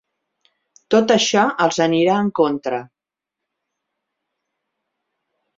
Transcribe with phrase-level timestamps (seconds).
[0.93, 2.81] Tot això els anirà en contra